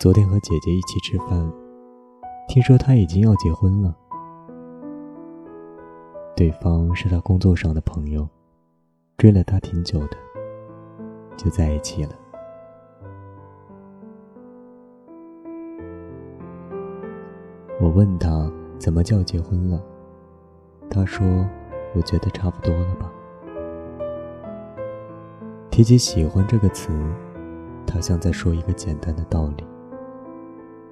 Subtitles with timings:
[0.00, 1.52] 昨天和姐姐一起吃饭，
[2.48, 3.94] 听说他已经要结婚了。
[6.34, 8.26] 对方是他工作上的朋友，
[9.18, 10.16] 追了他挺久的，
[11.36, 12.14] 就在一起了。
[17.78, 19.84] 我问他怎么叫结婚了，
[20.88, 21.26] 他说
[21.94, 23.12] ：“我觉得差不多了吧。”
[25.70, 26.90] 提起“喜欢”这个词，
[27.86, 29.66] 他像在说一个简单的道理。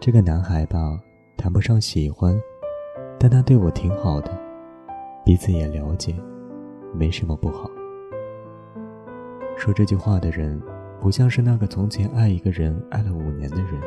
[0.00, 1.00] 这个男孩吧，
[1.36, 2.38] 谈不上喜欢，
[3.18, 4.30] 但他对我挺好的，
[5.24, 6.14] 彼此也了解，
[6.92, 7.70] 没什么不好。
[9.56, 10.60] 说这句话的人，
[11.00, 13.80] 不像是那个从前爱一个人爱了五年的人。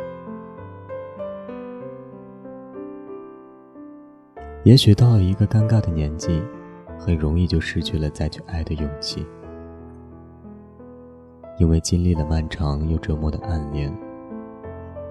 [4.63, 6.41] 也许到了一个尴尬的年纪，
[6.97, 9.23] 很容易就失去了再去爱的勇气，
[11.59, 13.95] 因为经历了漫长又折磨的暗恋。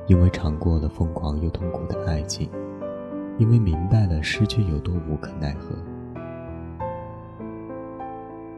[0.07, 2.49] 因为尝过了疯狂又痛苦的爱情，
[3.39, 5.75] 因为明白了失去有多无可奈何，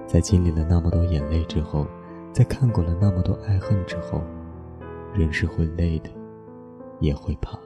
[0.07, 1.87] 在经历了那么多眼泪之后，
[2.33, 4.23] 在看过了那么多爱恨之后，
[5.15, 6.11] 人是会累的，
[7.01, 7.59] 也会怕。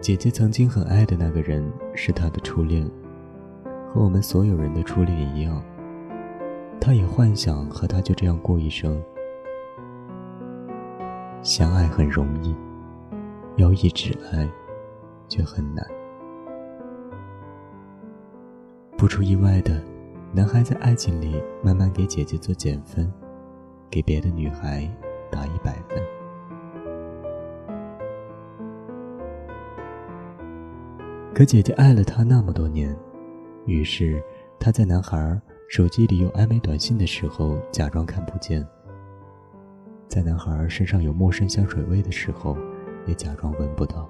[0.00, 2.88] 姐姐曾经很爱的那个人是她的初恋，
[3.92, 5.62] 和我们所有人的初恋一样。
[6.86, 9.02] 他也幻想和他就这样过一生。
[11.42, 12.54] 相爱很容易，
[13.56, 14.48] 要一直爱，
[15.26, 15.84] 却很难。
[18.96, 19.82] 不出意外的，
[20.32, 23.12] 男孩在爱情里慢慢给姐姐做减分，
[23.90, 24.88] 给别的女孩
[25.28, 26.00] 打一百分。
[31.34, 32.96] 可姐姐爱了他那么多年，
[33.64, 34.22] 于是
[34.56, 35.36] 他在男孩
[35.68, 38.62] 手机里有暧昧短信的时候，假装看不见；
[40.08, 42.56] 在男孩身上有陌生香水味的时候，
[43.04, 44.08] 也假装闻不到。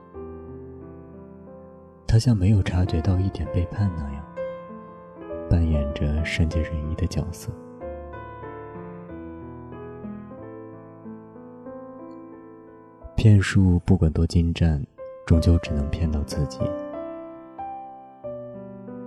[2.06, 4.24] 他像没有察觉到一点背叛那样，
[5.48, 7.50] 扮演着善解人意的角色。
[13.16, 14.80] 骗术不管多精湛，
[15.26, 16.60] 终究只能骗到自己。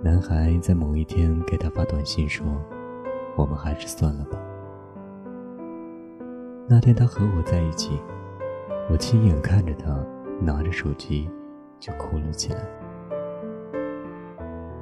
[0.02, 2.46] 男孩在某一天给他发短信说
[3.36, 4.38] ：“我们还是算了吧。”
[6.66, 8.00] 那天他和我在一起，
[8.90, 10.02] 我亲眼看着他
[10.40, 11.28] 拿着手机
[11.78, 12.60] 就哭了起来。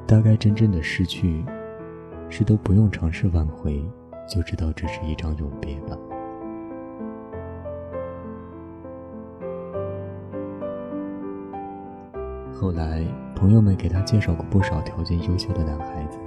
[0.07, 1.45] 大概真正的失去，
[2.29, 3.85] 是都不用尝试挽回，
[4.33, 5.99] 就知道这是一场永别吧。
[12.55, 13.05] 后来，
[13.39, 16.19] 朋友们给他介绍过不少条件优秀的男孩子，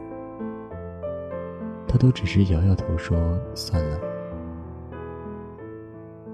[1.86, 4.00] 他都只是摇摇头说：“算了。”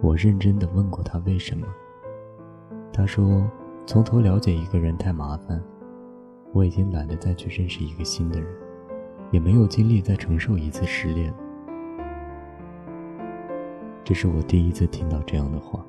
[0.02, 1.66] 我认真的问过他为什么，
[2.94, 3.50] 他说
[3.88, 5.60] ：“从头了解一个人太麻烦，
[6.54, 8.48] 我已经懒得再去认识一个新的人，
[9.32, 11.34] 也没有精力再承受一次失恋。”
[14.06, 15.84] 这是我第一次听到这样的话。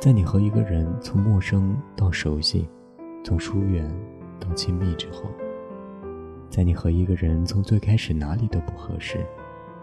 [0.00, 2.68] 在你和一个人从陌生到熟悉，
[3.24, 3.90] 从疏远
[4.38, 5.22] 到亲密之后，
[6.50, 9.24] 在你和一个人从最开始哪里都不合适，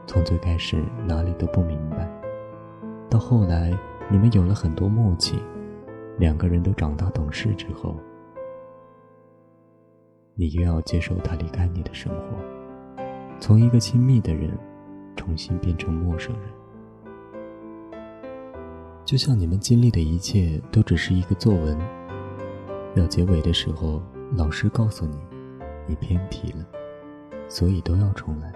[0.05, 2.07] 从最开始哪里都不明白，
[3.09, 3.75] 到后来
[4.11, 5.39] 你们有了很多默契，
[6.19, 7.95] 两个人都长大懂事之后，
[10.35, 13.03] 你又要接受他离开你的生活，
[13.39, 14.55] 从一个亲密的人，
[15.15, 16.60] 重新变成陌生人。
[19.11, 21.77] 就像你们经历的一切都只是一个作文，
[22.95, 24.01] 要结尾的时候，
[24.37, 25.17] 老师告诉你，
[25.85, 26.65] 你偏题了，
[27.49, 28.53] 所以都要重来。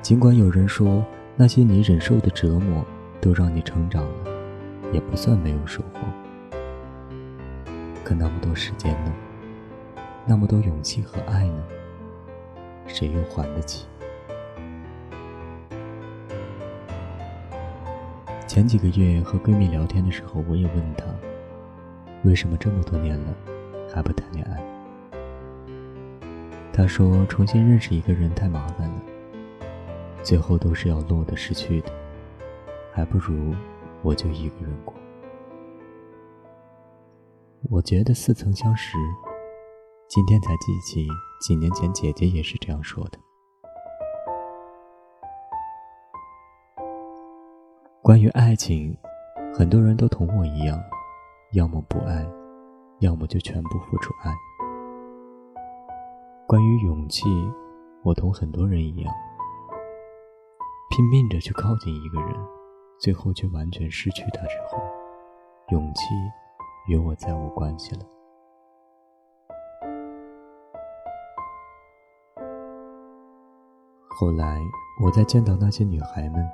[0.00, 1.04] 尽管有人说
[1.34, 2.86] 那些你忍受的折磨
[3.20, 4.30] 都让你成长了，
[4.92, 5.98] 也不算没有收获。
[8.04, 9.12] 可那么多时间呢？
[10.26, 11.64] 那么多勇气和爱呢？
[12.86, 13.89] 谁又还得起？
[18.50, 21.04] 前几个月和闺蜜聊天的时候，我也问她，
[22.24, 23.32] 为什么这么多年了
[23.88, 24.60] 还不谈恋爱？
[26.72, 29.02] 她说，重新认识一个人太麻烦了，
[30.24, 31.92] 最后都是要落得失去的，
[32.92, 33.54] 还不如
[34.02, 34.92] 我就一个人过。
[37.70, 38.96] 我觉得似曾相识，
[40.08, 41.06] 今天才记起
[41.40, 43.18] 几年前姐姐也是这样说的。
[48.10, 48.92] 关于爱情，
[49.54, 50.82] 很多人都同我一样，
[51.52, 52.26] 要么不爱，
[52.98, 54.34] 要么就全部付出爱。
[56.44, 57.28] 关于勇气，
[58.02, 59.14] 我同很多人一样，
[60.90, 62.34] 拼命着去靠近一个人，
[62.98, 64.82] 最后却完全失去他之后，
[65.68, 66.02] 勇气
[66.88, 68.04] 与我再无关系了。
[74.08, 74.60] 后来，
[75.00, 76.44] 我再见到那些女孩们，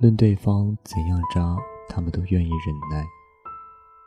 [0.00, 1.56] 论对方怎样渣，
[1.88, 3.04] 他们都愿意忍耐；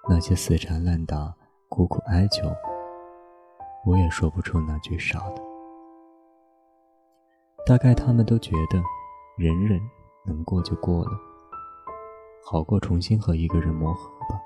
[0.08, 1.36] 那些死缠烂打、
[1.68, 2.50] 苦苦哀求，
[3.86, 5.42] 我也说不出那句啥的。
[7.66, 8.82] 大概他们都觉得，
[9.38, 9.82] 忍忍
[10.26, 11.12] 能过就过了，
[12.46, 14.42] 好过重新和一个人磨合吧。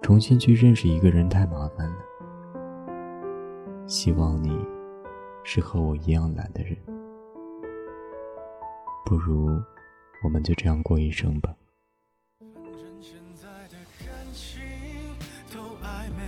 [0.00, 1.96] 重新去认识一个人太麻烦了。
[3.88, 4.56] 希望你
[5.42, 6.76] 是和我一样懒的人，
[9.10, 9.60] 不如
[10.22, 11.52] 我们就这样过一生吧。
[12.38, 13.76] 反正现在的
[14.06, 14.60] 感情
[15.52, 16.22] 都暧昧，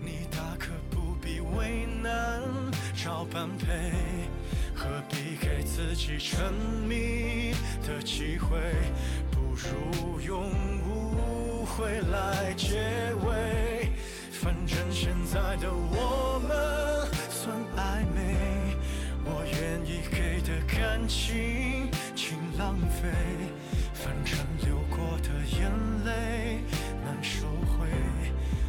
[0.00, 2.40] 你大可不必为难
[2.94, 3.66] 找般配，
[4.76, 6.54] 何必给自己沉
[6.86, 7.52] 迷
[7.84, 8.56] 的机会？
[9.32, 10.52] 不如用
[10.86, 13.90] 误会来结尾。
[14.30, 18.76] 反正现在的我们算暧昧，
[19.24, 21.51] 我愿意给的感情
[22.92, 23.08] 飞。
[23.94, 25.70] 反正流过的眼
[26.04, 26.62] 泪
[27.04, 27.86] 难收回，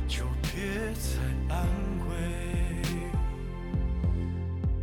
[0.07, 1.67] 就别再安
[2.07, 2.11] 慰。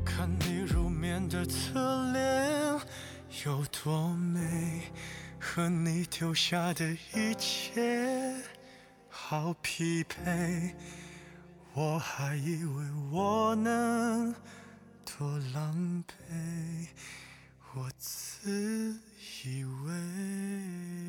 [0.04, 2.80] 看你入眠的侧脸
[3.44, 4.82] 有多美，
[5.38, 6.84] 和你丢下的
[7.14, 8.34] 一切。
[9.08, 10.74] 好匹配，
[11.74, 14.34] 我还以为我能
[15.04, 16.88] 多狼狈，
[17.74, 18.98] 我自
[19.42, 20.99] 以为